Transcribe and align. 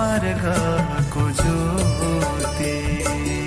हर 0.00 0.04
मार्गको 0.04 1.30
ज्योति। 1.30 3.45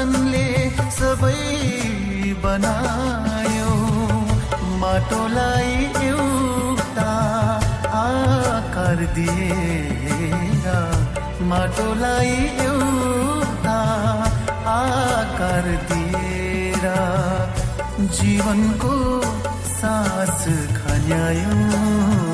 वचनले 0.00 0.48
सबै 0.96 1.40
बनायो। 2.42 3.72
माटोलाई 4.80 5.72
एउटा 6.08 7.10
आकार 8.00 9.02
दिएर 9.18 10.64
माटोलाई 11.50 12.32
एउटा 12.68 13.78
आकार 14.76 15.68
दिएर 15.92 16.86
जीवनको 18.16 18.96
सास 19.76 20.42
खन्यायो। 20.80 22.29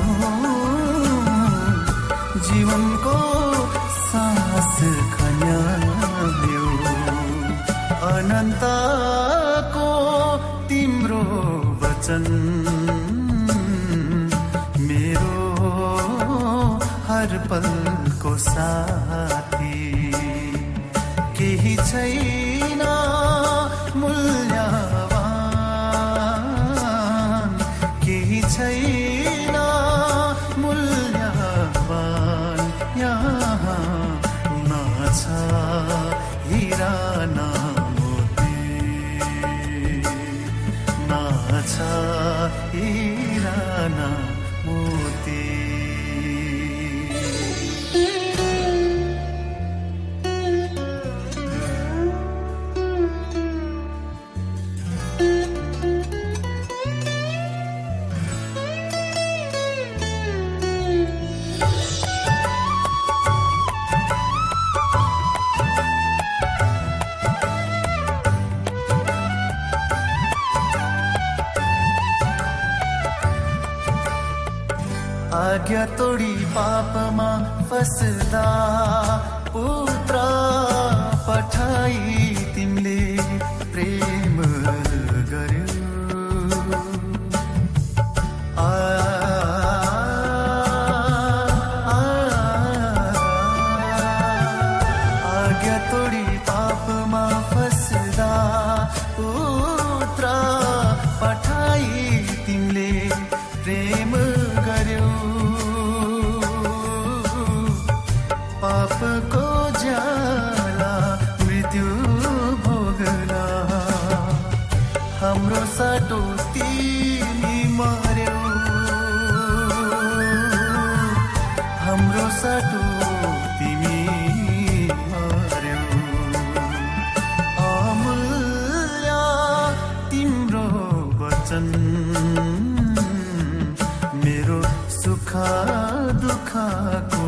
सुख 135.37 136.17
दुःखको 136.21 137.25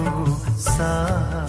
साथी। 0.60 1.49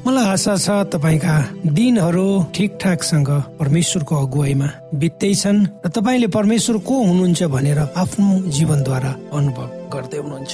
मलाई 0.00 0.26
आशा 0.32 0.54
छ 0.56 0.68
तपाईँका 0.92 1.34
दिनहरू 1.76 2.26
ठिकठाकसँग 2.56 3.30
परमेश्वरको 3.60 4.14
अगुवाईमा 4.16 4.68
बित्दैछन् 4.96 5.60
र 5.84 5.88
तपाईँले 5.92 6.28
परमेश्वर 6.32 6.76
को 6.88 6.94
हुनुहुन्छ 7.04 7.40
भनेर 7.54 7.78
आफ्नो 8.00 8.28
जीवनद्वारा 8.56 9.12
अनुभव 9.36 9.68
गर्दै 9.92 10.18
हुनुहुन्छ। 10.24 10.52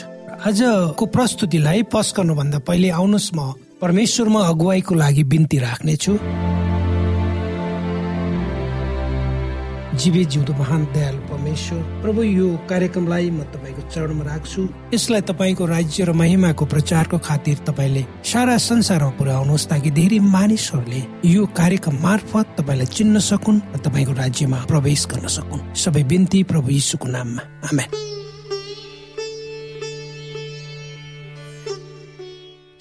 आजको 0.51 1.05
प्रस्तुतिलाई 1.15 1.83
पस 1.95 2.09
गर्नुभन्दा 2.17 2.59
पहिले 2.67 2.91
आउनुहोस् 2.91 3.35
म 3.39 3.41
परमेश्वरमा 3.83 4.41
अगुवाईको 4.51 4.93
लागि 4.95 5.25
बिन्ती 5.31 5.59
राख्नेछु। 5.63 6.13
जीवित 10.01 10.27
जिउँदो 10.29 10.53
महान 10.59 10.83
दयालु 10.91 11.21
परमेश्वर 11.57 12.03
प्रभु 12.03 12.23
यो 12.23 12.49
कार्यक्रमलाई 12.69 13.31
म 13.31 13.43
तपाईँको 13.49 13.83
चरणमा 13.89 14.25
राख्छु। 14.25 14.63
यसलाई 14.93 15.21
तपाईँको 15.25 15.65
राज्य 15.67 16.05
र 16.05 16.13
महिमाको 16.13 16.65
प्रचारको 16.67 17.19
खातिर 17.19 17.57
तपाईँले 17.65 18.03
सारा 18.25 18.57
संसारमा 18.61 19.17
पुर्याउनुहोस् 19.17 19.69
ताकि 19.73 19.91
धेरै 19.91 20.19
मानिसहरूले 20.21 21.01
यो 21.25 21.47
कार्यक्रम 21.57 21.97
मार्फत 21.97 22.47
तपाईँलाई 22.61 22.87
चिन्न 22.93 23.19
सकुन् 23.19 23.61
र 23.73 23.79
तपाईँको 23.81 24.13
राज्यमा 24.13 24.59
प्रवेश 24.69 25.07
गर्न 25.09 25.27
सकुन्। 25.33 25.65
सबै 25.73 26.05
बिन्ती 26.05 26.43
प्रभु 26.45 26.69
यीशुको 26.71 27.09
नाममा। 27.09 27.43
आमेन। 27.73 28.16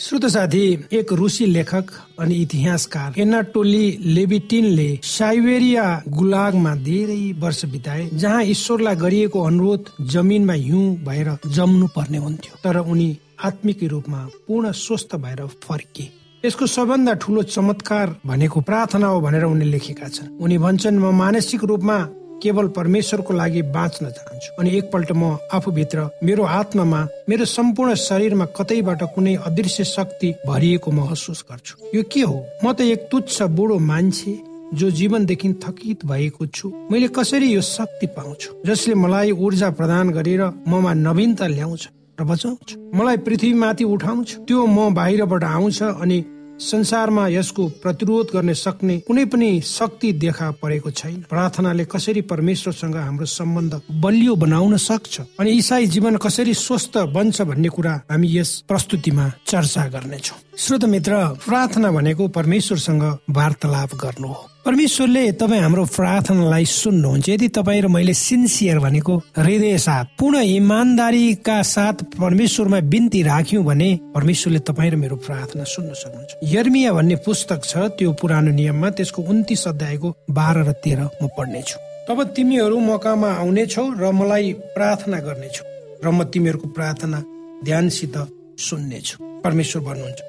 श्रोत 0.06 0.26
साथी 0.26 0.88
एक 0.94 1.12
रुसी 1.18 1.46
लेखक 1.46 1.86
अनि 2.22 2.36
इतिहासकार 2.42 3.14
एनाटोली 3.22 3.86
लेबिटिनले 4.06 4.88
साइबेरिया 5.04 5.86
गुलागमा 6.18 6.74
धेरै 6.86 7.32
वर्ष 7.42 7.64
बिताए 7.66 8.04
जहाँ 8.14 8.44
ईश्वरलाई 8.54 8.96
गरिएको 8.96 9.42
अनुरोध 9.42 9.90
जमिनमा 10.14 10.54
हिउँ 10.54 10.86
भएर 11.08 11.30
जम्नु 11.56 11.88
पर्ने 11.96 12.18
हुन्थ्यो 12.18 12.60
तर 12.64 12.78
उनी 12.86 13.08
आत्मिक 13.50 13.84
रूपमा 13.94 14.20
पूर्ण 14.48 14.72
स्वस्थ 14.84 15.16
भएर 15.26 15.42
फर्किए 15.66 16.12
यसको 16.46 16.66
सबभन्दा 16.76 17.14
ठुलो 17.26 17.44
चमत्कार 17.56 18.16
भनेको 18.26 18.62
प्रार्थना 18.62 19.08
हो 19.08 19.22
भनेर 19.22 19.44
उनले 19.44 19.66
लेखेका 19.66 20.08
छन्। 20.08 20.30
उनी 20.38 20.58
भन्छन् 20.58 21.00
म 21.00 21.14
मानसिक 21.18 21.64
रूपमा 21.64 21.98
केवल 22.46 22.68
परमेश्वरको 22.78 23.34
लागि 23.34 23.62
बाँच्न 23.74 24.10
चाहन्छु। 24.14 24.54
अनि 24.60 24.78
एकपल्ट 24.78 25.12
म 25.12 25.38
आफूभित्र 25.52 26.10
मेरो 26.24 26.44
आत्मामा 26.44 27.02
मेरो 27.30 27.46
सम्पूर्ण 27.48 27.94
शरीरमा 28.00 28.46
कतैबाट 28.58 29.04
कुनै 29.16 29.36
अदृश्य 29.46 29.84
शक्ति 29.84 30.34
भरिएको 30.48 30.92
महसुस 30.92 31.46
गर्छु। 31.52 31.75
यो 31.96 32.04
के 32.12 32.22
हो? 32.22 32.38
म 32.64 32.74
त 32.74 32.82
एक 32.86 33.08
तुच्छ 33.12 33.42
बुढो 33.58 33.78
मान्छे 33.80 34.34
जो 34.74 34.90
जीवनदेखि 34.92 35.50
थकित 35.64 36.06
भएको 36.06 36.46
छु। 36.48 36.70
मैले 36.92 37.08
कसरी 37.08 37.48
यो 37.54 37.62
शक्ति 37.62 38.08
पाउँछु? 38.08 38.50
जसले 38.66 38.96
मलाई 38.96 39.32
ऊर्जा 39.32 39.70
प्रदान 39.72 40.10
गरेर 40.10 40.42
ममा 40.68 40.94
नवीनता 40.94 41.48
ल्याउँछ 41.48 41.84
र 42.20 42.24
बचाउँछ। 42.24 42.75
मलाई 42.96 43.18
पृथ्वीमाथि 43.18 43.84
उठाउँछ। 43.84 44.36
त्यो 44.48 44.66
म 44.66 44.94
बाहिरबाट 44.94 45.44
आउँछ 45.44 45.82
अनि 45.84 46.18
संसारमा 46.60 47.28
यसको 47.28 47.68
प्रतिरोध 47.84 48.30
गर्ने 48.34 48.54
सक्ने 48.54 48.98
कुनै 49.00 49.26
पनि 49.26 49.50
शक्ति 49.62 50.12
देखा 50.14 50.50
परेको 50.62 50.92
छैन। 50.92 51.22
प्रार्थनाले 51.30 51.86
कसरी 51.86 52.22
परमेश्वरसँग 52.22 52.96
हाम्रो 52.96 53.26
सम्बन्ध 53.26 53.82
बलियो 53.92 54.36
बनाउन 54.36 54.78
सक्छ 54.78 55.22
अनि 55.40 55.52
इसाई 55.52 55.86
जीवन 55.88 56.18
कसरी 56.18 56.54
स्वस्थ 56.54 56.98
बन्छ 57.14 57.42
भन्ने 57.42 57.70
कुरा 57.70 57.94
हामी 58.12 58.38
यस 58.38 58.64
प्रस्तुतिमा 58.68 59.32
चर्चा 59.48 59.88
गर्नेछौँ। 59.88 60.38
श्रोत 60.58 60.86
मित्र 60.86 61.24
प्रार्थना 61.46 61.92
भनेको 61.92 62.28
परमेश्वरसँग 62.28 63.04
वार्तालाप 63.30 63.96
गर्नु 63.96 64.28
हो। 64.28 64.50
परमेश्वरले 64.66 65.32
तपाईँ 65.38 65.62
हाम्रो 65.62 65.84
प्रार्थनालाई 65.94 66.66
सुन्नुहुन्छ। 66.66 67.30
यदि 67.30 67.48
तपाईँ 67.54 67.82
र 67.86 67.88
मैले 67.88 68.14
सिन्सियर 68.18 68.80
भनेको 68.82 69.14
हृदय 69.38 69.78
साथ 69.78 70.06
पूर्ण 70.18 70.42
इमान्दारीका 70.42 71.58
साथ 71.62 72.18
परमेश्वरमा 72.18 72.80
बिन्ती 72.90 73.22
राख्यौँ 73.30 73.64
भने 73.64 73.90
परमेश्वरले 74.16 74.60
तपाईँ 74.66 74.92
र 74.92 74.96
मेरो 74.98 75.16
प्रार्थना 75.22 75.64
सुन्न 75.70 75.94
सक्नुहुन्छ। 75.94 76.50
यर्मिया 76.50 76.94
भन्ने 76.98 77.16
पुस्तक 77.22 77.62
छ 77.62 77.94
त्यो 77.94 78.12
पुरानो 78.18 78.52
नियममा 78.58 78.90
त्यसको 78.98 79.22
उन्तिस 79.22 79.68
अध्यायको 79.70 80.08
बाह्र 80.34 80.58
र 80.66 80.72
तेह्र 80.82 81.02
म 81.22 81.30
पढ्नेछु। 81.38 81.78
तब 82.10 82.18
तिमीहरू 82.34 82.78
मकामा 82.90 83.30
आउनेछौ 83.46 83.86
र 84.02 84.04
मलाई 84.18 84.46
प्रार्थना 84.74 85.18
गर्नेछौ। 85.22 85.64
र 86.02 86.08
म 86.10 86.26
तिमीहरूको 86.26 86.68
प्रार्थना 86.74 87.20
ध्यानसित 87.62 88.18
सुन्नेछु। 88.58 89.16
परमेश्वर 89.46 89.82
भन्नुहुन्छ 89.86 90.20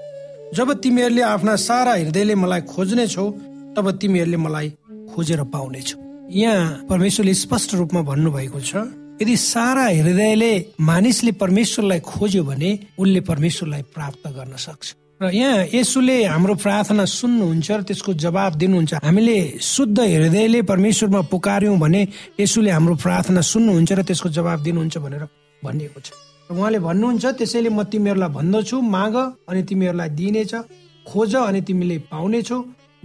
जब 0.53 0.69
तिमीहरूले 0.85 1.23
आफ्ना 1.25 1.57
सारा 1.57 1.93
हृदयले 2.05 2.35
मलाई 2.37 2.61
खोज्नेछौ 2.69 3.56
तब 3.77 3.91
तिमीहरूले 4.01 4.37
मलाई 4.37 4.69
खोजेर 5.13 5.43
पाउनेछौ। 5.53 5.97
यहाँ 6.33 6.89
परमेश्वरले 6.91 7.35
स्पष्ट 7.35 7.75
रूपमा 7.75 8.01
भन्नुभएको 8.03 8.61
छ 8.61 8.73
यदि 9.21 9.37
सारा 9.37 9.85
हृदयले 10.01 10.53
मानिसले 10.81 11.33
परमेश्वरलाई 11.41 12.01
खोज्यो 12.01 12.43
भने 12.45 12.71
उसले 12.99 13.21
परमेश्वरलाई 13.21 13.83
प्राप्त 13.95 14.25
गर्न 14.37 14.57
सक्छ। 14.57 14.87
र 15.23 15.31
यहाँ 15.33 15.65
यसुले 15.73 16.17
हाम्रो 16.25 16.55
प्रार्थना 16.61 17.05
सुन्नुहुन्छ 17.05 17.69
र 17.71 17.83
त्यसको 17.89 18.13
जवाब 18.25 18.53
दिनुहुन्छ। 18.61 18.93
हामीले 19.05 19.37
शुद्ध 19.61 19.99
हृदयले 20.01 20.61
परमेश्वरमा 20.69 21.21
पुकार्यौँ 21.33 21.79
भने 21.79 22.01
यसुले 22.41 22.71
हाम्रो 22.71 22.95
प्रार्थना 23.01 23.41
सुन्नुहुन्छ 23.41 23.93
र 23.93 24.03
त्यसको 24.05 24.29
जवाब 24.29 24.59
दिनुहुन्छ 24.61 24.97
भनेर 24.99 25.25
भनिएको 25.63 26.01
छ। 26.05 26.09
उहाँले 26.53 26.79
भन्नुहुन्छ 26.79 27.25
त्यसैले 27.39 27.71
म 27.73 27.83
तिमीहरूलाई 27.89 28.31
भन्दछु 28.37 28.77
माग 28.77 29.15
अनि 29.49 29.63
तिमीहरूलाई 29.65 30.09
दिइनेछ 30.13 30.53
खोज 31.07 31.33
अनि 31.49 31.61
तिमीले 31.65 31.97
पाउनेछौ। 32.13 32.59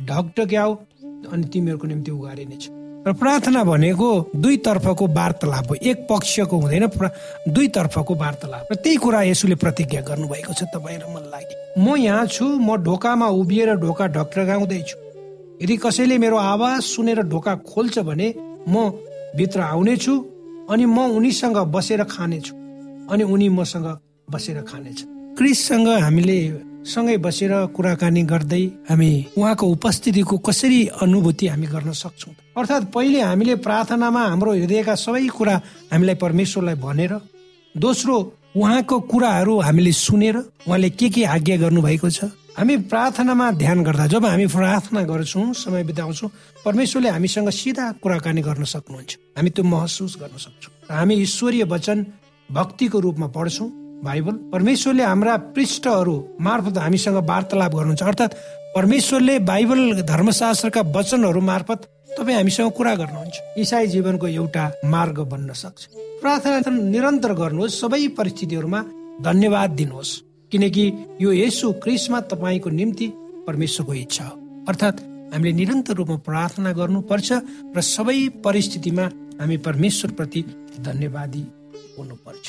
ढकढक्याउ 0.10 0.76
अनि 1.32 1.46
तिमीहरूको 1.54 1.88
निम्ति 1.88 2.12
उगारिनेछ 2.12 2.70
र 3.08 3.14
प्रार्थना 3.18 3.64
भनेको 3.64 4.08
दुई 4.36 4.58
तर्फको 4.66 5.06
वार्तालाप 5.10 5.70
हो 5.70 5.76
एक 5.82 6.06
पक्षको 6.10 6.58
हुँदैन 6.58 6.86
दुई 7.50 7.68
तर्फको 7.68 8.16
वार्तालाप। 8.16 8.68
र 8.72 8.76
त्यही 8.76 8.98
कुरा 9.04 9.22
यसुले 9.24 9.56
प्रतिज्ञा 9.56 10.02
गर्नुभएको 10.10 10.54
छ 10.54 10.64
तपाईँ 10.74 11.00
र 11.02 11.06
मलाई 11.10 11.46
म 11.78 11.96
यहाँ 11.98 12.26
छु 12.28 12.46
म 12.46 12.76
ढोकामा 12.86 13.28
उभिएर 13.42 13.74
ढोका 13.82 14.08
ढकढकाउँदैछु 14.08 14.98
यदि 15.62 15.78
कसैले 15.78 16.18
मेरो 16.18 16.38
आवाज 16.38 16.82
सुनेर 16.84 17.22
ढोका 17.26 17.56
खोल्छ 17.66 18.00
भने 18.06 18.28
म 18.70 18.90
भित्र 19.36 19.60
आउनेछु 19.62 20.14
अनि 20.70 20.86
म 20.86 20.98
उनीसँग 21.18 21.58
बसेर 21.74 22.04
खानेछु 22.06 22.54
अनि 23.10 23.24
उनी 23.24 23.50
मसँग 23.50 23.88
बसेर 24.30 24.62
खानेछ। 24.62 25.00
क्रिससँग 25.38 25.88
हामीले 26.06 26.38
सँगै 26.82 27.18
बसेर 27.18 27.54
कुराकानी 27.76 28.22
गर्दै 28.26 28.64
हामी 28.90 29.12
उहाँको 29.38 29.66
उपस्थितिको 29.68 30.38
कसरी 30.38 30.80
अनुभूति 31.02 31.48
हामी 31.48 31.68
गर्न 31.68 31.92
सक्छौँ? 31.94 32.34
अर्थात् 32.58 32.92
पहिले 32.94 33.22
हामीले 33.22 33.56
प्रार्थनामा 33.62 34.22
हाम्रो 34.26 34.52
हृदयका 34.54 34.96
सबै 34.96 35.28
कुरा 35.30 35.56
हामीलाई 35.94 36.16
परमेश्वरलाई 36.16 36.76
भनेर 36.76 37.14
दोस्रो 37.76 38.16
उहाँको 38.58 39.00
कुराहरू 39.00 39.60
हामीले 39.62 39.92
सुनेर 39.92 40.36
उहाँले 40.68 40.90
के 40.90 41.10
के 41.10 41.24
आज्ञा 41.26 41.58
गर्नुभएको 41.58 42.10
छ 42.10 42.34
हामी 42.58 42.78
प्रार्थनामा 42.92 43.52
ध्यान 43.62 43.84
गर्दा 43.84 44.08
जब 44.12 44.26
हामी 44.26 44.48
प्रार्थना 44.52 45.02
गर्छौँ 45.08 45.54
समय 45.54 45.84
बिताउँछौँ 45.88 46.30
परमेश्वरले 46.66 47.10
हामीसँग 47.10 47.50
सिधा 47.50 47.92
कुराकानी 48.04 48.42
गर्न 48.42 48.64
सक्नुहुन्छ। 48.68 49.18
हामी 49.38 49.50
त्यो 49.50 49.64
महसुस 49.64 50.18
गर्न 50.20 50.38
सक्छौँ। 50.38 50.98
हामी 50.98 51.16
ईश्वरीय 51.16 51.64
वचन 51.64 52.06
भक्तिको 52.50 53.00
रूपमा 53.00 53.28
पढ्छौँ। 53.32 53.81
बाइबल 54.04 54.36
परमेश्वरले 54.52 55.04
हाम्रा 55.04 55.36
पृष्ठहरू 55.56 56.16
मार्फत 56.42 56.78
हामीसँग 56.78 57.18
वार्तालाप 57.30 57.72
गर्नुहुन्छ। 57.76 58.04
अर्थात् 58.04 58.34
परमेश्वरले 58.76 59.38
बाइबल 59.40 60.02
धर्मशास्त्रका 60.02 60.82
वचनहरू 60.96 61.42
मार्फत 61.42 61.80
तपाईँ 62.18 62.36
हामीसँग 62.36 62.72
कुरा 62.72 62.96
गर्नुहुन्छ। 62.96 63.36
इसाई 63.58 63.88
जीवनको 63.88 64.28
एउटा 64.28 64.64
मार्ग 64.86 65.20
बन्न 65.32 65.54
सक्छ। 65.54 65.88
प्रार्थना 66.22 66.72
निरन्तर 66.90 67.34
गर्नुहोस् 67.34 67.80
सबै 67.82 68.08
परिस्थितिहरूमा 68.18 68.82
धन्यवाद 69.22 69.70
दिनुहोस्। 69.70 70.12
किनकि 70.52 70.84
यो 71.22 71.32
यसो 71.32 71.72
क्रिसमा 71.74 72.20
तपाईँको 72.22 72.70
निम्ति 72.70 73.08
परमेश्वरको 73.48 73.94
इच्छा 73.94 74.26
हो। 74.26 74.36
अर्थात् 74.68 75.02
हामीले 75.34 75.54
निरन्तर 75.54 75.94
रूपमा 75.94 76.18
प्रार्थना 76.28 76.72
गर्नुपर्छ 76.74 77.30
र 77.78 77.82
सबै 77.82 78.20
परिस्थितिमा 78.44 79.06
हामी 79.40 79.58
परमेश्वर 79.58 80.12
प्रति 80.12 80.42
धन्यवादी 80.80 81.44
हुनुपर्छ। 82.00 82.46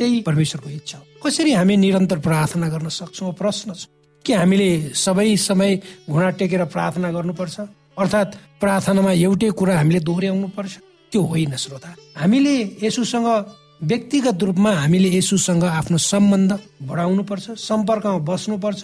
त्यही 0.00 0.20
परमेश्वरको 0.24 0.70
इच्छा 0.70 0.98
हो। 0.98 1.04
कसरी 1.20 1.52
हामी 1.52 1.76
निरन्तर 1.76 2.18
प्रार्थना 2.24 2.68
गर्न 2.72 2.88
सक्छौँ? 2.88 3.32
प्रश्न 3.36 3.68
छ 3.76 3.86
के 4.24 4.32
हामीले 4.34 4.68
सबै 4.96 5.36
समय 5.36 5.70
घुँडा 6.08 6.30
टेकेर 6.40 6.64
प्रार्थना 6.72 7.08
गर्नुपर्छ? 7.12 7.56
अर्थात् 8.00 8.36
प्रार्थनामा 8.60 9.12
एउटै 9.12 9.50
कुरा 9.52 9.76
हामीले 9.76 10.00
दोहोऱ्याउनु 10.00 10.48
पर्छ 10.56 10.72
त्यो 11.12 11.20
होइन 11.22 11.56
श्रोता। 11.56 11.88
हामीले 12.16 12.54
यसुसँग 12.82 13.28
व्यक्तिगत 13.82 14.42
रूपमा 14.42 14.72
हामीले 14.72 15.08
यसुसँग 15.16 15.64
आफ्नो 15.64 15.98
सम्बन्ध 15.98 16.50
बढाउनु 16.88 17.22
पर्छ 17.24 17.50
सम्पर्कमा 17.60 18.18
बस्नु 18.28 18.56
पर्छ 18.58 18.82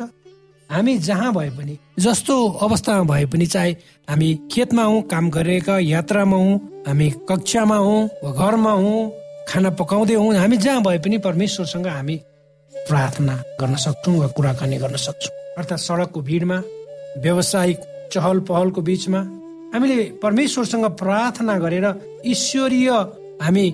हामी 0.70 0.96
जहाँ 0.98 1.32
भए 1.32 1.50
पनि 1.50 1.76
जस्तो 1.98 2.34
अवस्थामा 2.66 3.02
भए 3.04 3.24
पनि 3.32 3.46
चाहे 3.46 3.72
हामी 4.08 4.28
खेतमा 4.52 4.82
हौ 4.82 5.00
काम 5.12 5.28
गरेका 5.30 5.78
यात्रामा 5.78 6.36
हौ 6.36 6.56
हामी 6.88 7.08
कक्षामा 7.28 7.76
हौ 7.76 7.96
घरमा 8.32 8.72
हौ 8.72 8.94
खाना 9.48 9.70
पकाउँदै 9.80 10.14
हौ 10.14 10.30
हामी 10.34 10.56
जहाँ 10.56 10.82
भए 10.82 10.98
पनि 11.04 11.18
परमेश्वरसँग 11.26 11.86
हामी 11.86 12.16
प्रार्थना 12.72 13.34
गर्न 13.60 13.74
सक्छौँ 13.86 14.16
वा 14.18 14.26
कुराकानी 14.36 14.76
गर्न 14.78 14.96
सक्छौँ। 15.06 15.34
अर्थात् 15.58 15.80
सडकको 15.80 16.20
भिडमा 16.28 16.58
व्यावसायिक 17.22 17.78
चहल 18.12 18.38
पहलको 18.50 18.80
बिचमा 18.88 19.20
हामीले 19.74 19.96
परमेश्वरसँग 20.22 20.84
प्रार्थना 21.00 21.58
गरेर 21.58 21.86
ईश्वरीय 22.26 22.90
हामी 23.42 23.66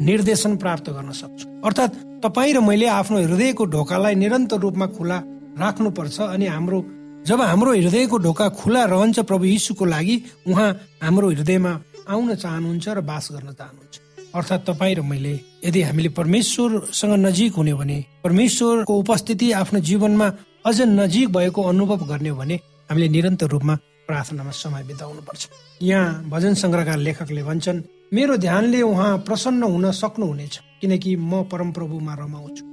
निर्देशन 0.00 0.56
प्राप्त 0.56 0.90
गर्न 0.96 1.12
सक्छौँ। 1.12 1.50
अर्थात् 1.66 1.94
तपाईँ 2.24 2.52
र 2.54 2.60
मैले 2.60 2.86
आफ्नो 2.98 3.18
हृदयको 3.18 3.64
ढोकालाई 3.74 4.14
निरन्तर 4.14 4.58
रूपमा 4.64 4.86
खुला 4.96 5.18
राख्नुपर्छ 5.60 6.20
अनि 6.34 6.46
हाम्रो 6.46 6.78
जब 7.26 7.40
हाम्रो 7.42 7.72
हृदयको 7.74 8.16
ढोका 8.26 8.48
खुला 8.60 8.84
रहन्छ 8.94 9.18
प्रभु 9.28 9.44
यीशुको 9.44 9.84
लागि 9.84 10.16
उहाँ 10.48 10.70
हाम्रो 11.02 11.30
हृदयमा 11.30 11.72
आउन 12.08 12.34
चाहनुहुन्छ 12.34 12.88
र 12.88 13.00
बास 13.10 13.28
गर्न 13.32 13.52
चाहनुहुन्छ। 13.52 13.96
अर्थात् 14.34 14.66
तपाईँ 14.66 14.94
र 14.94 15.00
मैले 15.02 15.32
यदि 15.64 15.82
हामीले 15.82 16.08
परमेश्वरसँग 16.12 17.12
नजिक 17.26 17.52
हुने 17.54 17.74
भने 17.74 18.04
परमेश्वरको 18.24 18.94
उपस्थिति 18.98 19.50
आफ्नो 19.52 19.80
जीवनमा 19.80 20.26
अझ 20.66 20.80
नजिक 20.82 21.28
भएको 21.32 21.62
अनुभव 21.64 22.04
गर्ने 22.06 22.28
हो 22.28 22.36
भने 22.36 22.54
हामीले 22.90 23.08
निरन्तर 23.08 23.46
रूपमा 23.48 23.74
प्रार्थनामा 24.08 24.50
समय 24.52 24.82
बिताउनु 24.84 25.22
पर्छ 25.22 25.48
यहाँ 25.82 26.28
भजन 26.28 26.54
सङ्ग्रहका 26.54 26.94
लेखकले 26.96 27.42
भन्छन् 27.42 27.82
मेरो 28.14 28.36
ध्यानले 28.36 28.80
उहाँ 28.82 29.16
प्रसन्न 29.26 29.62
हुन 29.64 29.90
सक्नुहुनेछ 29.92 30.60
किनकि 30.80 31.16
म 31.16 31.42
परमप्रभुमा 31.52 32.14
रमाउँछु। 32.14 32.64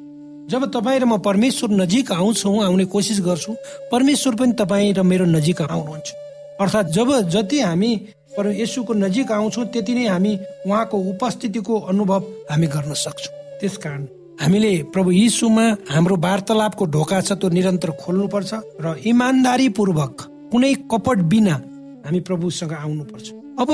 जब 0.52 0.66
तपाईँ 0.72 1.00
र 1.00 1.06
म 1.06 1.18
परमेश्वर 1.20 1.70
नजिक 1.72 2.12
आउँछौ 2.12 2.60
आउने 2.62 2.86
कोसिस 2.86 3.20
गर्छु 3.22 3.56
परमेश्वर 3.92 4.36
पनि 4.36 4.54
तपाईँ 4.60 4.94
र 4.94 5.04
मेरो 5.04 5.26
नजिक 5.26 5.62
आउनुहुन्छ। 5.62 6.14
अर्थात् 6.62 6.92
जब 6.96 7.10
जति 7.30 7.60
हामी 7.60 7.92
पर 8.38 8.52
यसुको 8.56 8.94
नजिक 8.94 9.32
आउँछौँ 9.32 9.66
त्यति 9.74 9.94
नै 9.96 10.06
हामी 10.08 10.34
उहाँको 10.68 10.98
उपस्थितिको 11.12 11.80
अनुभव 11.92 12.22
हामी 12.52 12.68
गर्न 12.68 12.94
सक्छौँ। 12.96 13.34
त्यस 13.60 13.78
कारण 13.78 14.08
हामीले 14.42 14.72
प्रभु 14.94 15.12
यीशुमा 15.12 15.66
हाम्रो 15.90 16.16
वार्तालापको 16.20 16.86
ढोका 16.86 17.20
छ 17.22 17.40
त्यो 17.40 17.50
निरन्तर 17.50 17.92
खोल्नुपर्छ 18.04 18.54
र 18.84 18.96
इमान्दारी 19.08 19.68
पूर्वक 19.78 20.16
कुनै 20.52 20.74
कपट 20.92 21.18
बिना 21.32 21.56
हामी 22.06 22.20
प्रभुसँग 22.20 22.74
आउनुपर्छ। 22.76 23.28
अब 23.56 23.70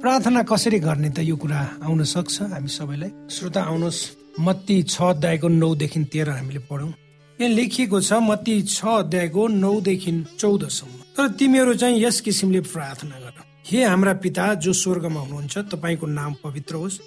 प्रार्थना 0.00 0.42
कसरी 0.46 0.78
गर्ने 0.78 1.10
त 1.10 1.18
यो 1.26 1.36
कुरा 1.36 1.60
आउन 1.82 2.04
सक्छ? 2.06 2.54
हामी 2.54 2.70
सबैलाई 2.70 3.10
श्रोता 3.30 3.60
आउनुहोस्। 3.60 4.00
मत्ती 4.40 4.82
छ 4.82 5.02
अध्यायको 5.14 5.48
नौदेखि 5.48 6.00
तेह्र 6.12 6.30
हामीले 6.30 6.60
पढौँ। 6.70 6.92
यहाँ 7.38 7.50
लेखिएको 7.50 8.00
छ 8.00 8.12
मत्ती 8.22 8.54
छ 8.62 8.78
अध्यायको 9.02 9.46
नौदेखि 9.48 10.12
चौधसम्म। 10.38 10.94
तर 11.16 11.28
तिमीहरू 11.38 11.74
चाहिँ 11.74 12.02
यस 12.02 12.20
किसिमले 12.20 12.60
प्रार्थना 12.70 13.18
गर। 13.18 13.43
हे 13.64 13.84
हाम्रा 13.84 14.12
पिता 14.14 14.46
जो 14.54 14.72
स्वर्गमा 14.72 15.20
हुनुहुन्छ 15.20 15.58
तपाईँको 15.72 16.06
नाम 16.06 16.32
पवित्र 16.42 16.74
होस्। 16.76 16.98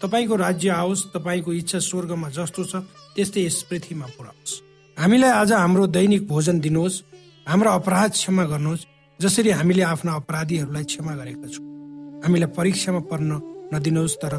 तपाईँको 0.00 0.36
राज्य 0.36 0.68
आओस् 0.70 1.04
तपाईँको 1.08 1.52
इच्छा 1.52 1.78
स्वर्गमा 1.80 2.28
जस्तो 2.28 2.64
छ 2.64 2.84
त्यस्तै 3.16 3.40
यस 3.40 3.62
पृथ्वीमा 3.70 4.06
पुऱ्याओस्। 4.16 4.52
हामीलाई 4.96 5.30
आज 5.32 5.52
हाम्रो 5.52 5.86
दैनिक 5.88 6.28
भोजन 6.28 6.60
दिनुहोस् 6.60 7.02
हाम्रो 7.48 7.70
अपराध 7.70 8.10
क्षमा 8.12 8.44
गर्नुहोस् 8.44 8.86
जसरी 9.20 9.50
हामीले 9.50 9.82
आफ्ना 9.82 10.12
अपराधीहरूलाई 10.12 10.84
क्षमा 10.84 11.12
गरेका 11.16 11.48
छौँ। 11.48 11.64
हामीलाई 12.24 12.50
परीक्षामा 12.60 13.00
पर्न 13.08 13.30
नदिनुहोस् 13.72 14.20
तर 14.20 14.34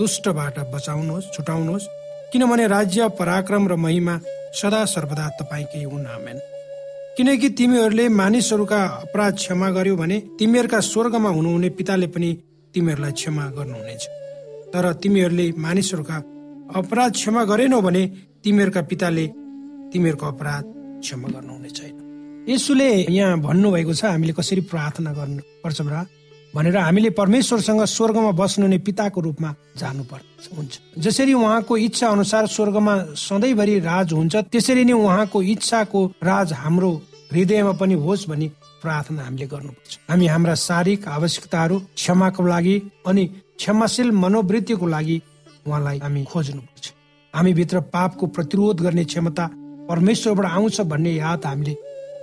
दुष्टबाट 0.00 0.58
बचाउनुहोस् 0.72 1.32
छुटाउनुहोस् 1.36 1.90
किनभने 2.32 2.66
राज्य 2.66 3.08
पराक्रम 3.20 3.68
र 3.68 3.76
महिमा 3.76 4.14
सदा 4.56 4.84
सर्वदा 4.86 5.28
तपाईँकै 5.40 5.84
हुन 5.84 6.06
आमेन। 6.08 6.38
किनकि 7.18 7.48
तिमीहरूले 7.58 8.08
मानिसहरूका 8.14 8.80
अपराध 9.04 9.34
क्षमा 9.34 9.68
गर्यो 9.70 9.94
भने 9.96 10.16
तिमीहरूका 10.38 10.80
स्वर्गमा 10.80 11.28
हुनुहुने 11.28 11.68
पिताले 11.78 12.06
पनि 12.14 12.30
तिमीहरूलाई 12.74 13.12
क्षमा 13.12 13.44
गर्नुहुनेछ। 13.58 14.02
तर 14.72 14.84
तिमीहरूले 15.02 15.46
मानिसहरूका 15.58 16.16
अपराध 16.78 17.12
क्षमा 17.12 17.42
गरेनौ 17.44 17.80
भने 17.82 18.02
तिमीहरूका 18.44 18.82
पिताले 18.82 19.26
तिमीहरूको 19.92 20.26
अपराध 20.26 20.64
क्षमा 21.02 21.28
गर्नुहुने 21.34 21.70
छैन 21.70 22.46
यसुले 22.48 22.90
यहाँ 23.10 23.40
भन्नुभएको 23.40 23.94
छ 23.94 24.04
हामीले 24.04 24.32
कसरी 24.38 24.60
प्रार्थना 24.70 25.12
गर्नु 25.18 25.42
पर्छ 25.64 25.78
भनेर 26.54 26.76
हामीले 26.76 27.10
परमेश्वरसँग 27.10 27.84
स्वर्गमा 27.86 28.30
बस्नुहुने 28.32 28.78
पिताको 28.78 29.20
रूपमा 29.20 29.54
जानु 29.76 30.04
पर्छ 30.04 30.48
हुन्छ। 30.56 30.78
जसरी 30.98 31.32
उहाँको 31.34 31.76
इच्छा 31.76 32.08
अनुसार 32.08 32.46
स्वर्गमा 32.46 32.94
सधैँभरि 33.16 33.78
राज 33.80 34.12
हुन्छ 34.12 34.36
त्यसरी 34.52 34.84
नै 34.84 34.92
उहाँको 34.92 35.42
इच्छाको 35.42 36.04
राज 36.24 36.52
हाम्रो 36.52 36.90
हृदयमा 37.32 37.72
पनि 37.72 37.94
होस् 37.94 38.28
भनी 38.28 38.48
प्रार्थना 38.82 39.22
हामीले 39.24 39.46
गर्नुपर्छ। 39.46 39.98
हामी 40.08 40.26
हाम्रा 40.26 40.54
शारीरिक 40.54 41.08
आवश्यकताहरू 41.08 41.78
क्षमाको 41.78 42.42
लागि 42.46 42.76
अनि 43.06 43.24
क्षमाशील 43.58 44.10
मनोवृत्तिको 44.12 44.86
लागि 44.86 45.20
उहाँलाई 45.66 45.98
हामी 45.98 46.24
खोज्नुपर्छ। 46.24 46.92
हामी 47.34 47.52
भित्र 47.52 47.80
पापको 47.92 48.26
प्रतिरोध 48.26 48.80
गर्ने 48.80 49.04
क्षमता 49.04 49.50
परमेश्वरबाट 49.88 50.46
आउँछ 50.46 50.80
भन्ने 50.80 51.12
याद 51.12 51.46
हामीले 51.46 51.74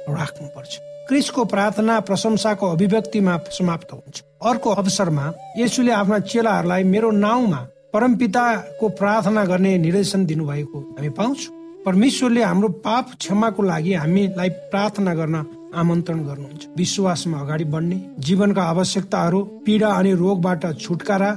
राख्नुपर्छ। 0.10 0.74
क्रिसको 1.07 1.43
प्रार्थना 1.45 2.00
प्रशंसाको 2.01 2.67
अभिव्यक्तिमा 2.67 3.38
समाप्त 3.51 3.91
हुन्छ। 3.93 4.21
अर्को 4.43 4.69
अवसरमा 4.71 5.25
यसुले 5.57 5.91
आफ्ना 5.91 6.19
चेलाहरूलाई 6.21 6.83
मेरो 6.83 7.12
नाउँमा 7.12 7.57
परमपिताको 7.93 8.89
प्रार्थना 9.00 9.43
गर्ने 9.45 9.77
निर्देशन 9.77 10.25
दिनुभएको 10.25 10.79
हामी 10.79 11.09
पाउँछौँ। 11.09 11.53
परमेश्वरले 11.85 12.43
हाम्रो 12.43 12.69
पाप 12.81 13.12
क्षमाको 13.19 13.63
लागि 13.63 13.93
हामीलाई 13.93 14.50
प्रार्थना 14.74 15.13
गर्न 15.13 15.45
आमन्त्रण 15.75 16.19
गर्नुहुन्छ। 16.25 16.67
विश्वासमा 16.77 17.39
अगाडि 17.39 17.63
बढ्ने 17.69 17.97
जीवनका 18.19 18.63
आवश्यकताहरू 18.63 19.39
पीडा 19.65 19.89
अनि 19.93 20.13
रोगबाट 20.15 20.65
छुटकारा 20.81 21.31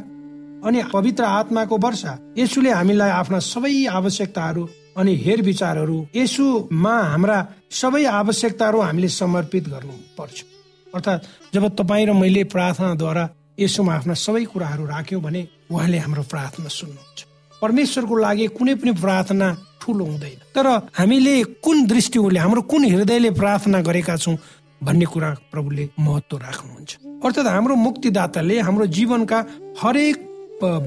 अनि 0.65 0.83
पवित्र 0.93 1.25
आत्माको 1.25 1.77
वर्षा 1.79 2.19
यसुले 2.39 2.71
हामीलाई 2.71 3.11
आफ्ना 3.11 3.39
सबै 3.45 3.75
आवश्यकताहरू 3.93 4.63
अनि 4.99 5.15
हेर 5.25 5.43
विचारहरू 5.43 5.97
यसुमा 6.17 6.95
हाम्रा 7.13 7.39
सबै 7.81 8.05
आवश्यकताहरू 8.21 8.79
हामीले 8.81 9.09
समर्पित 9.09 9.69
गर्नु 9.69 9.95
पर्छ 10.19 10.37
अर्थात् 10.95 11.27
जब 11.55 11.65
तपाईँ 11.79 12.07
र 12.07 12.13
मैले 12.13 12.43
प्रार्थनाद्वारा 12.55 13.29
यसोमा 13.59 13.95
आफ्ना 13.95 14.15
सबै 14.15 14.45
कुराहरू 14.53 14.85
राख्यौँ 14.87 15.23
भने 15.23 15.41
उहाँले 15.71 15.99
हाम्रो 15.99 16.23
प्रार्थना 16.33 16.69
सुन्नुहुन्छ। 16.71 17.19
परमेश्वरको 17.63 18.15
लागि 18.17 18.47
कुनै 18.59 18.75
पनि 18.81 18.93
प्रार्थना 19.03 19.47
ठुलो 19.83 20.05
हुँदैन। 20.05 20.39
तर 20.55 20.67
हामीले 20.99 21.35
कुन 21.65 21.77
दृष्टिले 21.87 22.39
हाम्रो 22.39 22.63
कुन 22.71 22.85
हृदयले 22.85 23.31
प्रार्थना 23.41 23.81
गरेका 23.83 24.17
छौँ 24.17 24.37
भन्ने 24.83 25.07
कुरा 25.13 25.31
प्रभुले 25.53 25.89
महत्व 25.99 26.37
राख्नुहुन्छ। 26.39 26.91
अर्थात् 27.25 27.47
हाम्रो 27.47 27.75
मुक्तिदाताले 27.87 28.61
हाम्रो 28.67 28.87
जीवनका 28.97 29.39
हरेक 29.83 30.17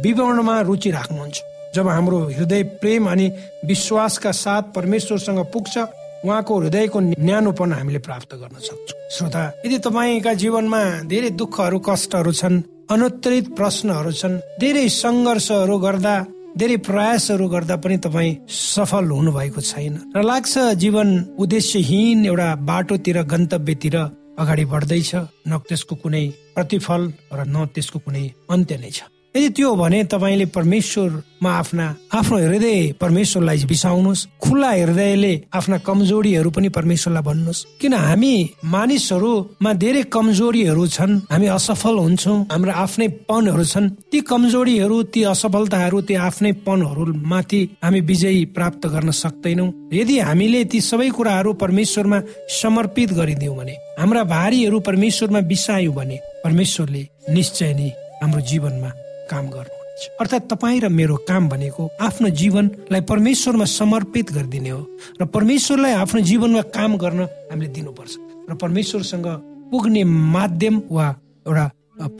विवरणमा 0.06 0.56
रुचि 0.70 0.92
राख्नुहुन्छ। 0.92 1.38
जब 1.76 1.88
हाम्रो 1.88 2.20
हृदय 2.38 2.64
प्रेम 2.82 3.10
अनि 3.12 3.28
विश्वासका 3.66 4.32
साथ 4.44 4.64
परमेश्वरसँग 4.76 5.40
पुग्छ 5.54 5.78
उहाँको 6.26 6.60
हृदयको 6.60 7.00
न्यानोपन 7.00 7.72
हामीले 7.74 8.00
प्राप्त 8.08 8.36
गर्न 8.42 8.58
सक्छौँ। 8.60 9.00
श्रोता 9.16 9.44
यदि 9.66 9.78
तपाईँका 9.86 10.34
जीवनमा 10.42 10.82
धेरै 11.12 11.30
दुःखहरू 11.42 11.80
कष्टहरू 11.88 12.32
छन् 12.32 12.62
अनुत्तरित 12.94 13.48
प्रश्नहरू 13.58 14.12
छन् 14.12 14.42
धेरै 14.62 14.88
सङ्घर्षहरू 15.02 15.78
गर्दा 15.86 16.16
धेरै 16.60 16.78
प्रयासहरू 16.88 17.48
गर्दा 17.48 17.76
पनि 17.84 17.98
तपाईँ 18.06 18.38
सफल 18.52 19.06
हुनु 19.18 19.32
भएको 19.32 19.62
छैन 19.62 19.94
र 20.16 20.22
लाग्छ 20.22 20.54
जीवन 20.84 21.10
उद्देश्यहीन 21.40 22.26
एउटा 22.26 22.50
बाटोतिर 22.70 23.18
गन्तव्यतिर 23.34 23.96
अगाडि 24.42 24.66
बढ्दैछ 24.74 25.12
न 25.48 25.52
त्यसको 25.70 25.96
कुनै 26.04 26.26
प्रतिफल 26.56 27.02
र 27.38 27.40
न 27.48 27.66
त्यसको 27.74 28.00
कुनै 28.06 28.26
अन्त्य 28.52 28.78
नै 28.84 28.92
छ। 28.92 29.00
यदि 29.36 29.50
त्यो 29.56 29.76
भने 29.76 30.04
तपाईँले 30.12 30.46
परमेश्वरमा 30.52 31.52
आफ्ना 31.52 31.86
आफ्नो 32.20 32.38
हृदय 32.38 33.00
परमेश्वरलाई 33.02 33.64
बिसाउनुहोस्। 33.64 34.28
खुल्ला 34.44 34.72
हृदयले 34.72 35.34
आफ्ना 35.56 35.78
कमजोरीहरू 35.88 36.50
पनि 36.52 36.70
परमेश्वरलाई 36.70 37.24
भन्नुहोस्। 37.24 37.66
किन 37.82 37.94
हामी 37.94 38.34
मानिसहरूमा 38.68 39.72
धेरै 39.74 40.04
कमजोरीहरू 40.12 40.88
छन् 40.88 41.14
हामी 41.32 41.48
असफल 41.48 41.96
हुन्छौँ 41.98 42.38
हाम्रो 42.52 42.72
आफ्नै 42.84 43.08
पनहरू 43.30 43.64
छन्। 43.64 43.90
ती 44.12 44.20
कमजोरीहरू 44.28 44.98
ती 45.14 45.24
असफलताहरू 45.24 46.02
ती 46.02 46.14
आफ्नै 46.28 46.52
पनहरू 46.68 47.04
माथि 47.32 47.62
हामी 47.84 48.00
विजयी 48.12 48.44
प्राप्त 48.52 48.84
गर्न 48.94 49.12
सक्दैनौँ। 49.16 49.72
यदि 49.94 50.20
हामीले 50.20 50.64
ती 50.68 50.82
सबै 50.82 51.10
कुराहरू 51.16 51.54
परमेश्वरमा 51.64 52.20
समर्पित 52.62 53.14
गरिदियौँ 53.14 53.56
भने 53.58 53.76
हाम्रा 54.00 54.24
भारीहरू 54.28 54.80
परमेश्वरमा 54.80 55.40
बिसायौँ 55.48 55.96
भने 55.96 56.20
परमेश्वरले 56.44 57.08
निश्चय 57.32 57.74
नै 57.80 57.90
हाम्रो 58.22 58.42
जीवनमा 58.52 58.92
काम 59.32 59.46
गर्नुहुन्छ। 59.50 60.02
अर्थात् 60.22 60.50
तपाईँ 60.52 60.80
र 60.82 60.90
मेरो 60.90 61.16
काम 61.30 61.50
भनेको 61.50 61.84
आफ्नो 62.02 62.30
जीवनलाई 62.42 63.02
परमेश्वरमा 63.12 63.66
समर्पित 63.66 64.32
गरिदिने 64.34 64.70
हो 64.70 64.82
र 65.22 65.26
परमेश्वरलाई 65.26 65.94
आफ्नो 66.04 66.22
जीवनमा 66.22 66.62
काम 66.76 66.92
गर्न 66.98 67.22
हामीले 67.52 67.70
दिनुपर्छ। 67.72 68.14
र 68.50 68.56
परमेश्वरसँग 68.56 69.28
पुग्ने 69.72 70.04
माध्यम 70.04 70.82
वा 70.92 71.08
एउटा 71.48 71.66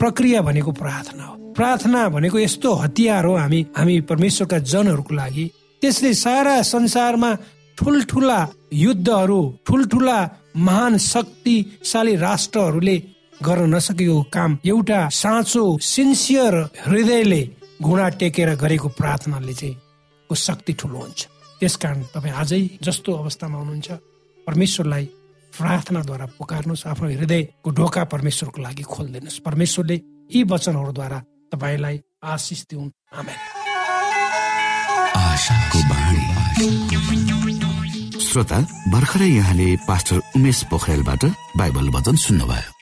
प्रक्रिया 0.00 0.40
भनेको 0.42 0.72
प्रार्थना 0.72 1.24
हो। 1.24 1.34
प्रार्थना 1.52 2.08
भनेको 2.08 2.38
यस्तो 2.38 2.72
हतियार 2.74 3.24
हो 3.24 3.34
हामी 3.36 3.60
हामी 3.76 4.00
परमेश्वरका 4.08 4.58
जनहरूको 4.72 5.14
लागि। 5.14 5.44
त्यसले 5.82 6.12
सारा 6.14 6.54
संसारमा 6.62 7.30
ठुल्ठुला 7.78 8.40
युद्धहरू 8.72 9.40
ठुल्ठुला 9.66 10.18
महान 10.56 10.96
शक्तिशाली 10.98 12.14
राष्ट्रहरूले 12.16 12.96
गर्न 13.42 13.74
नसकेको 13.74 14.22
काम 14.34 14.50
एउटा 14.64 15.00
साँचो 15.12 15.62
सिन्सियर 15.82 16.54
हृदयले 16.86 17.42
घुँडा 17.82 18.08
टेकेर 18.20 18.50
गरेको 18.62 18.88
प्रार्थनाले 18.98 19.54
चाहिँ 19.54 19.74
को 20.30 20.34
शक्ति 20.34 20.72
ठुलो 20.78 20.98
हुन्छ। 20.98 21.20
त्यसकारण 21.60 22.02
तपाईँ 22.14 22.34
आजै 22.34 22.62
जस्तो 22.82 23.10
अवस्थामा 23.12 23.58
हुनुहुन्छ 23.58 23.90
परमेश्वरलाई 24.46 25.04
प्रार्थनाद्वारा 25.52 26.26
पुकार्नुहोस् 26.38 26.86
आफ्नो 26.86 27.08
हृदयको 27.10 27.70
ढोका 27.78 28.02
परमेश्वरको 28.14 28.58
लागि 28.62 28.84
खोलिदिनुहोस्। 28.92 29.42
परमेश्वरले 29.46 29.96
यी 30.34 30.42
वचनहरूद्वारा 30.52 31.18
तपाईँलाई 31.52 31.96
आशिष 32.24 32.60
दिउन्। 32.70 32.90
श्रोता 38.22 38.58
भर्खरै 38.92 39.28
यहाँले 39.28 39.66
पास्टर 39.88 40.16
उमेश 40.36 40.62
पोखरेलबाट 40.70 41.22
बाइबल 41.58 41.88
वचन 41.96 42.16
सुन्नुभयो। 42.16 42.81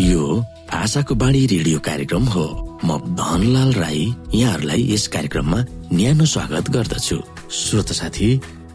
यो 0.00 0.44
आशाको 0.72 1.14
बाणी 1.14 1.46
रेडियो 1.46 1.78
कार्यक्रम 1.78 2.24
हो। 2.24 2.46
म 2.84 2.98
धनलाल 3.18 3.72
राई 3.72 4.02
यहाँहरूलाई 4.34 4.82
यस 4.92 5.06
कार्यक्रममा 5.08 5.58
न्यानो 5.92 6.24
स्वागत 6.24 6.70
गर्दछु। 6.70 7.16
श्रोत 7.50 7.92
साथी 7.92 8.28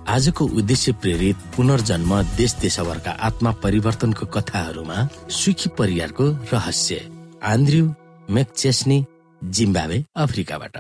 आजको 0.07 0.45
उद्देश्य 0.45 0.91
प्रेरित 0.91 1.35
पुनर्जन्म 1.55 2.11
देश 2.37 2.55
देशभरका 2.61 3.11
आत्मा 3.27 3.51
परिवर्तनको 3.63 4.25
कथाहरूमा 4.25 5.07
सुखी 5.31 5.69
परिवारको 5.77 6.25
रहस्य। 6.53 6.99
Andrew 7.43 7.87
McChesney 8.29 9.03
Zimbabwe 9.41 10.03
अफ्रिकाबाट। 10.15 10.77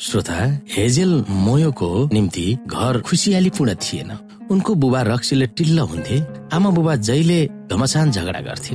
श्रोता 0.00 0.40
हेजेल 0.72 1.12
मोयोको 1.28 1.90
निम्ति 2.12 2.46
घर 2.66 3.00
खुसियालीपूर्ण 3.00 3.74
थिएन। 3.74 4.10
उनको 4.50 4.74
बुबा 4.74 5.00
रक्सीले 5.02 5.46
टिल्ल 5.58 5.78
हुन्थे 5.90 6.16
आमा 6.54 6.70
बुबा 6.70 6.94
जहिले 7.08 7.38
घमसान 7.70 8.10
झगडा 8.10 8.40
गर्थे। 8.40 8.74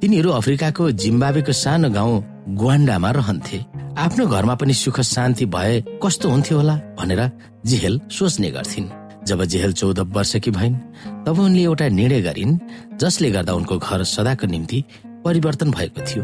तिनीहरू 0.00 0.30
अफ्रिकाको 0.30 0.90
जिम्बावेको 0.90 1.52
सानो 1.52 1.88
गाउँ 1.90 2.14
गुवान्डामा 2.52 3.10
रहन्थे। 3.10 3.58
आफ्नो 3.96 4.26
घरमा 4.26 4.54
पनि 4.54 4.74
सुख 4.74 5.00
शान्ति 5.00 5.46
भए 5.46 5.80
कस्तो 6.02 6.28
हुन्थ्यो 6.30 6.56
होला 6.58 6.76
भनेर 6.98 7.22
जेहेल 7.66 8.00
सोच्ने 8.10 8.50
गर्थिन्। 8.50 8.88
जब 9.24 9.44
जेहेल 9.44 9.72
चौध 9.72 9.98
वर्षकी 10.12 10.50
भइन् 10.50 10.76
तब 11.24 11.38
उनले 11.38 11.62
एउटा 11.62 11.88
निर्णय 11.88 12.20
गरिन् 12.20 12.58
जसले 13.00 13.30
गर्दा 13.30 13.52
उनको 13.52 13.78
घर 13.78 14.02
सदाको 14.04 14.46
निम्ति 14.46 14.84
परिवर्तन 15.24 15.70
भएको 15.70 16.00
थियो। 16.04 16.22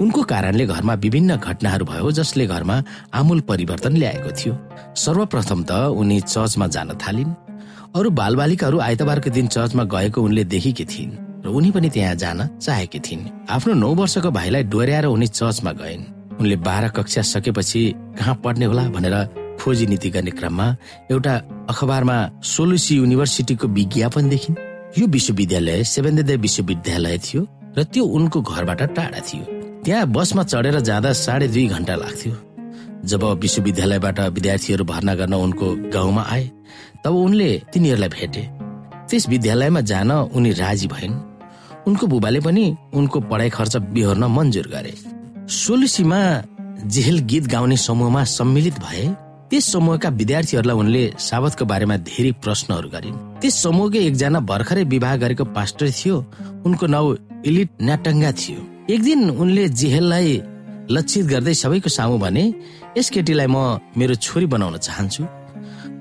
उनको 0.00 0.22
कारणले 0.22 0.66
घरमा 0.66 0.94
विभिन्न 0.94 1.36
घटनाहरू 1.36 1.84
भयो 1.84 2.10
जसले 2.18 2.46
घरमा 2.46 2.82
आमूल 3.14 3.40
परिवर्तन 3.50 3.96
ल्याएको 3.96 4.30
थियो। 4.38 4.54
सर्वप्रथम 4.96 5.62
त 5.62 5.70
उनी 5.92 6.20
चर्चमा 6.20 6.66
जान 6.66 6.96
थालिन्। 6.96 7.47
अरू 7.96 8.10
बालबालिकाहरू 8.10 8.78
आइतबारको 8.78 9.30
दिन 9.30 9.46
चर्चमा 9.48 9.84
गएको 9.92 10.22
उनले 10.22 10.44
देखेकी 10.44 10.84
थिइन् 10.84 11.12
र 11.44 11.48
उनी 11.48 11.70
पनि 11.70 11.88
त्यहाँ 11.90 12.14
जान 12.14 12.40
चाहेकी 12.60 13.00
थिइन्। 13.00 13.22
आफ्नो 13.48 13.74
नौ 13.74 13.90
वर्षको 13.94 14.30
भाइलाई 14.30 14.62
डोर्याएर 14.68 15.06
उनी 15.06 15.26
चर्चमा 15.26 15.72
गइन्। 15.72 16.02
उनले 16.40 16.56
बाह्र 16.60 16.88
कक्षा 16.96 17.22
सकेपछि 17.22 17.82
कहाँ 18.18 18.34
पढ्ने 18.44 18.64
होला 18.64 18.84
भनेर 18.92 19.16
खोजी 19.60 19.86
नीति 19.86 20.10
गर्ने 20.10 20.30
क्रममा 20.30 20.66
एउटा 21.10 21.34
अखबारमा 21.72 22.16
सोलुसी 22.44 22.96
युनिभर्सिटीको 22.96 23.66
विज्ञापन 23.68 24.28
देखिन्। 24.28 24.56
यो 24.98 25.06
विश्वविद्यालय 25.06 25.84
सेभेन्द 25.84 26.30
विश्वविद्यालय 26.44 27.18
थियो 27.18 27.46
र 27.78 27.84
त्यो 27.84 28.04
उनको 28.04 28.42
घरबाट 28.42 28.82
टाढा 28.96 29.20
थियो। 29.28 29.44
त्यहाँ 29.84 30.06
बसमा 30.12 30.42
चढेर 30.42 30.80
जाँदा 30.80 31.12
साढे 31.24 31.48
दुई 31.48 31.66
घन्टा 31.66 31.94
लाग्थ्यो। 31.96 32.32
जब 33.04 33.24
विश्वविद्यालयबाट 33.40 34.20
विद्यार्थीहरू 34.20 34.84
भर्ना 34.84 35.14
गर्न 35.14 35.34
उनको 35.34 35.66
गाउँमा 35.92 36.22
आए 36.22 36.50
तब 37.04 37.14
उनले 37.14 37.50
तिनीहरूलाई 37.72 38.08
भेटे। 38.08 38.42
त्यस 39.08 39.28
विद्यालयमा 39.28 39.80
जान 39.80 40.10
उनी 40.10 40.50
राजी 40.52 40.86
भइन्। 40.86 41.14
उनको 41.86 42.06
बुबाले 42.06 42.40
पनि 42.40 42.64
उनको 42.94 43.20
पढाइ 43.20 43.50
खर्च 43.50 43.76
बिहोर्न 43.76 44.24
मन्जुर 44.24 44.66
गरे। 44.68 44.94
सोलुसीमा 45.48 46.20
जेहेल 46.86 47.18
गीत 47.18 47.46
गाउने 47.46 47.76
समूहमा 47.76 48.24
सम्मिलित 48.24 48.78
भए 48.78 49.06
त्यस 49.50 49.72
समूहका 49.72 50.08
विद्यार्थीहरूलाई 50.08 50.76
उनले 50.76 51.02
साबतको 51.18 51.64
बारेमा 51.64 51.96
धेरै 51.96 52.32
प्रश्नहरू 52.44 52.88
गरिन्। 52.88 53.16
त्यस 53.40 53.54
समूहकै 53.62 53.98
एकजना 53.98 54.40
भर्खरै 54.40 54.84
विवाह 54.84 55.16
गरेको 55.16 55.44
पास्टर 55.44 55.90
थियो। 55.90 56.16
उनको 56.66 56.86
नाउँ 56.86 57.16
इलिट 57.46 57.70
न्याटङ्गा 57.82 58.32
थियो। 58.32 58.60
एक 58.90 59.00
दिन 59.02 59.30
उनले 59.30 59.68
जेहेललाई 59.68 60.42
लक्षित 60.90 61.26
गर्दै 61.26 61.54
सबैको 61.54 61.88
सामु 61.88 62.18
भने 62.18 62.44
यस 62.98 63.10
केटीलाई 63.14 63.46
म 63.46 63.78
मेरो 63.94 64.14
छोरी 64.18 64.46
बनाउन 64.50 64.76
चाहन्छु। 64.82 65.22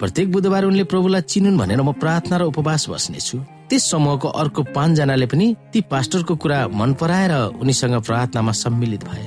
प्रत्येक 0.02 0.32
बुधबार 0.32 0.64
उनले 0.66 0.84
प्रभुलाई 0.90 1.22
चिनुन् 1.22 1.58
भनेर 1.58 1.82
म 1.82 1.92
प्रार्थना 1.94 2.36
र 2.38 2.44
उपवास 2.50 2.90
बस्नेछु। 2.90 3.38
त्यस 3.70 3.84
समूहको 3.92 4.28
अर्को 4.42 4.62
पाँचजनाले 4.74 5.26
पनि 5.30 5.48
ती 5.74 5.80
पास्टरको 5.92 6.36
कुरा 6.42 6.60
मन 6.74 6.94
पराएर 6.98 7.34
उनीसँग 7.62 7.96
प्रार्थनामा 8.02 8.52
सम्मिलित 8.64 9.04
भए। 9.04 9.26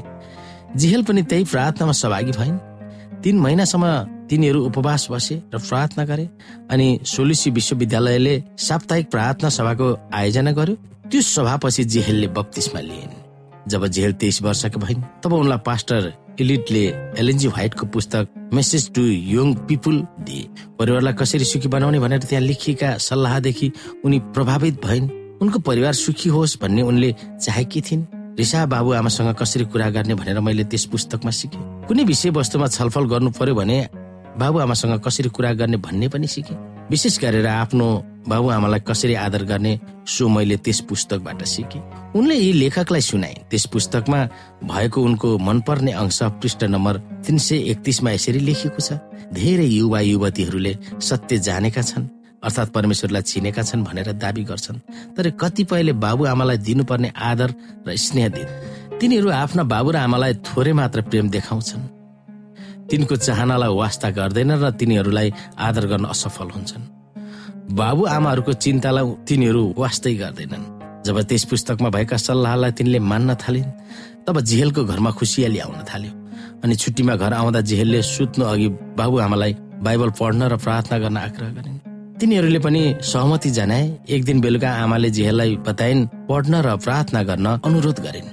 जेहेल 0.77 1.03
पनि 1.07 1.23
त्यही 1.23 1.45
प्रार्थनामा 1.45 1.93
सहभागी 1.93 2.33
भइन्। 2.33 2.59
तीन 3.23 3.37
महिनासम्म 3.39 3.87
तिनीहरू 4.31 4.61
उपवास 4.67 5.07
बसे 5.11 5.37
र 5.55 5.59
प्रार्थना 5.61 6.05
गरे 6.11 6.27
अनि 6.71 6.89
सोलिसी 7.05 7.51
विश्वविद्यालयले 7.51 8.35
साप्ताहिक 8.59 9.11
प्रार्थना 9.11 9.49
सभाको 9.49 9.89
आयोजना 10.15 10.53
गर्यो। 10.59 10.77
त्यो 11.11 11.21
सभापछि 11.21 11.85
जेहेलले 11.85 12.29
बत्तिसमा 12.35 12.81
लिइन्। 12.81 13.20
जब 13.71 13.87
जेहेल 13.87 14.13
तेइस 14.13 14.43
वर्षको 14.43 14.81
भइन् 14.81 15.03
तब 15.23 15.33
उनलाई 15.33 15.59
पास्टर 15.67 16.13
इलिटले 16.41 16.85
एलएनजी 17.19 17.49
व्हाइटको 17.49 17.87
पुस्तक 17.87 18.29
मेसेज 18.55 18.91
टु 18.95 19.03
यङ 19.03 19.55
पिपुल 19.69 19.97
दिए। 20.21 20.49
परिवारलाई 20.79 21.15
कसरी 21.15 21.45
सुखी 21.45 21.69
बनाउने 21.69 21.99
भनेर 22.01 22.23
त्यहाँ 22.23 22.45
लेखिएका 22.45 22.97
सल्लाहदेखि 22.99 23.71
उनी 24.05 24.19
प्रभावित 24.35 24.85
भइन्। 24.87 25.11
उनको 25.43 25.59
परिवार 25.61 25.93
सुखी 25.95 26.29
होस् 26.29 26.59
भन्ने 26.63 26.83
उनले 26.83 27.15
चाहेकी 27.43 27.81
थिइन्। 27.81 28.07
रिसा 28.39 28.65
बाबु 28.67 28.93
आमासँग 28.93 29.35
कसरी 29.37 29.65
कुरा 29.65 29.89
गर्ने 29.91 30.15
भनेर 30.15 30.41
मैले 30.41 30.65
त्यस 30.65 30.85
पुस्तकमा 30.93 31.31
सिकेँ। 31.31 31.61
कुनै 31.89 32.05
विषय 32.05 32.31
वस्तुमा 32.31 32.67
छलफल 32.69 33.05
गर्नु 33.09 33.31
पर्यो 33.37 33.55
भने 33.55 33.79
बाबुआमासँग 34.39 35.01
कसरी 35.05 35.29
कुरा 35.29 35.53
गर्ने 35.53 35.77
भन्ने 35.77 36.09
पनि 36.09 36.27
सिके। 36.27 36.55
विशेष 36.91 37.19
गरेर 37.19 37.47
आफ्नो 37.47 37.87
बाबुआमालाई 38.29 38.81
कसरी 38.87 39.15
आदर 39.15 39.43
गर्ने 39.45 39.73
सो 40.07 40.29
मैले 40.29 40.57
त्यस 40.65 40.81
पुस्तकबाट 40.89 41.43
सिके। 41.45 41.79
उनले 42.19 42.35
यी 42.35 42.53
लेखकलाई 42.53 43.01
सुनाए। 43.01 43.35
त्यस 43.51 43.65
पुस्तकमा 43.73 44.21
भएको 44.65 45.03
उनको 45.03 45.29
मनपर्ने 45.39 45.93
अंश 45.93 46.19
पृष्ठ 46.43 46.65
नम्बर 46.65 46.97
तिन 47.27 47.39
सय 47.39 47.57
एकतिसमा 47.73 48.11
यसरी 48.11 48.41
लेखिएको 48.43 48.81
छ 48.83 48.99
धेरै 49.33 49.67
युवा 49.67 50.01
युवतीहरूले 50.01 50.73
सत्य 51.01 51.39
जानेका 51.39 51.83
छन् 51.83 52.09
अर्थात् 52.43 52.75
परमेश्वरलाई 52.75 53.23
चिनेका 53.23 53.63
छन् 53.63 53.85
भनेर 53.85 54.13
दावी 54.19 54.45
गर्छन् 54.51 54.83
तर 55.17 55.31
कतिपयले 55.41 55.93
बाबुआमालाई 56.05 56.59
दिनुपर्ने 56.67 57.13
आदर 57.31 57.55
र 57.87 57.97
स्नेह 57.97 58.29
दिन 58.35 58.49
तिनीहरू 59.01 59.29
आफ्ना 59.31 59.63
बाबु 59.73 59.91
र 59.91 59.97
आमालाई 59.97 60.35
थोरै 60.49 60.73
मात्र 60.73 61.03
प्रेम 61.09 61.29
देखाउँछन्। 61.31 62.00
तिनको 62.91 63.17
चाहनालाई 63.17 63.73
वास्ता 63.83 64.09
गर्दैन 64.19 64.51
र 64.63 64.71
तिनीहरूलाई 64.81 65.29
आदर 65.59 65.85
गर्न 65.93 66.05
असफल 66.15 66.49
हुन्छन्। 66.57 66.85
बाबु 67.79 68.03
आमाहरूको 68.17 68.53
चिन्तालाई 68.53 69.05
तिनीहरू 69.29 69.63
वास्तै 69.79 70.15
गर्दैनन्। 70.23 70.65
जब 71.07 71.17
त्यस 71.23 71.45
पुस्तकमा 71.51 71.89
भएका 71.97 72.17
सल्लाहलाई 72.17 72.73
तिनले 72.79 72.99
मान्न 73.01 73.35
थालिन् 73.43 73.71
तब 74.27 74.41
झेलको 74.41 74.85
घरमा 74.85 75.11
खुसियाली 75.17 75.59
आउन 75.65 75.81
थाल्यो 75.91 76.13
अनि 76.65 76.75
छुट्टीमा 76.77 77.15
घर 77.17 77.33
आउँदा 77.33 77.61
झेलले 77.61 78.01
सुत्नु 78.05 78.45
अघि 78.45 78.69
बाबु 78.99 79.17
आमालाई 79.19 79.53
बाइबल 79.81 80.11
पढ्न 80.21 80.43
र 80.53 80.57
प्रार्थना 80.61 80.99
गर्न 80.99 81.17
आग्रह 81.17 81.51
गरिन्। 81.57 81.79
तिनीहरूले 82.21 82.59
पनि 82.59 82.83
सहमति 83.01 83.51
जनाए 83.51 83.85
एक 84.09 84.25
दिन 84.25 84.41
बेलुका 84.41 84.71
आमाले 84.85 85.11
जेहेललाई 85.11 85.57
बताइन् 85.69 86.07
पढ्न 86.29 86.55
र 86.61 86.77
प्रार्थना 86.85 87.23
गर्न 87.23 87.47
अनुरोध 87.65 87.99
गरिन्। 88.05 88.29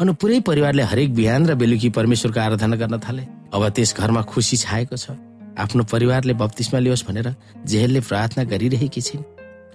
अनि 0.00 0.12
पुरै 0.20 0.38
परिवारले 0.46 0.82
हरेक 0.82 1.14
बिहान 1.14 1.46
र 1.46 1.54
बेलुकी 1.58 1.88
परमेश्वरको 1.90 2.40
आराधना 2.40 2.76
गर्न 2.76 2.98
थाले। 3.02 3.24
अब 3.54 3.68
त्यस 3.68 3.94
घरमा 3.96 4.22
खुसी 4.22 4.56
छाएको 4.56 4.96
छ। 4.96 5.10
आफ्नो 5.58 5.82
परिवारले 5.84 6.34
बत्तिसमा 6.34 6.78
लियोस् 6.78 7.06
भनेर 7.08 7.34
जेहेलले 7.64 8.00
प्रार्थना 8.00 8.44
गरिरहेकी 8.44 9.00
छिन्। 9.00 9.22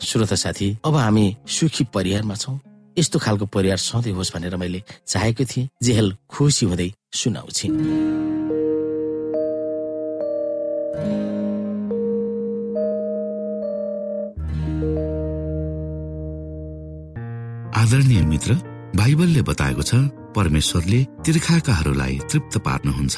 श्रोता 0.02 0.36
साथी 0.36 0.78
अब 0.86 0.96
हामी 0.96 1.26
सुखी 1.48 1.84
परिवारमा 1.94 2.36
छौँ। 2.36 2.60
यस्तो 2.98 3.20
खालको 3.20 3.46
परिवार 3.46 3.78
सधैँ 3.78 4.14
होस् 4.14 4.34
भनेर 4.34 4.56
मैले 4.58 4.84
चाहेको 5.08 5.44
थिएँ। 5.46 5.70
जेहेल 5.84 6.14
खुसी 6.30 6.66
हुँदै 6.66 6.90
सुनाउँछिन्। 7.14 7.76
आदरणीय 17.82 18.22
मित्र 18.22 18.54
बाइबलले 18.96 19.42
बताएको 19.42 19.82
छ 19.82 19.96
परमेश्वरले 20.36 21.00
तिर्खाकाहरूलाई 21.26 22.20
तृप्त 22.32 22.58
पार्नुहुन्छ। 22.58 23.18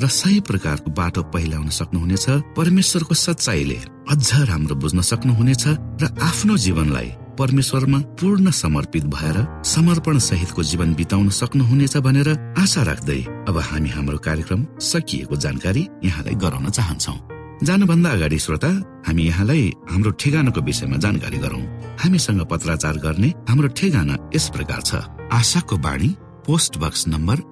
र 0.00 0.08
सही 0.08 0.40
प्रकारको 0.40 0.90
बाटो 0.90 1.22
पहिलाउन 1.34 1.68
सक्नुहुनेछ 1.68 2.26
परमेश्वरको 2.56 3.14
सच्चाइले 3.14 3.78
अझ 4.12 4.30
राम्रो 4.48 4.74
बुझ्न 4.74 5.00
सक्नुहुनेछ 5.00 5.64
र 6.02 6.08
आफ्नो 6.22 6.56
जीवनलाई 6.56 7.10
परमेश्वरमा 7.38 7.98
पूर्ण 8.20 8.50
समर्पित 8.50 9.04
भएर 9.14 9.36
समर्पण 9.64 10.18
सहितको 10.18 10.62
जीवन 10.62 10.94
बिताउन 10.94 11.28
सक्नुहुनेछ 11.30 11.96
भनेर 12.06 12.28
आशा 12.58 12.82
राख्दै 12.82 13.20
अब 13.48 13.58
हामी 13.58 13.88
हाम्रो 13.88 14.18
कार्यक्रम 14.18 14.66
सकिएको 14.80 15.36
जानकारी 15.36 15.86
यहाँलाई 16.04 16.34
गराउन 16.34 16.70
चाहन्छौ। 16.70 17.14
जानुभन्दा 17.62 18.10
अगाडि 18.10 18.38
श्रोता 18.38 18.68
हामी 19.06 19.22
यहाँलाई 19.22 19.72
हाम्रो 19.90 20.10
ठेगानाको 20.20 20.60
विषयमा 20.60 20.96
जानकारी 20.96 21.38
गरौं। 21.38 21.62
हामीसँग 22.02 22.40
पत्राचार 22.50 22.96
गर्ने 22.96 23.28
हाम्रो 23.48 23.68
ठेगाना 23.78 24.16
यस 24.34 24.48
प्रकार 24.56 24.80
छ। 24.80 24.94
आशाको 25.32 25.76
बाणी 25.78 26.10
पोस्ट 26.46 26.78
बक्स 26.78 27.08
नम्बर 27.08 27.51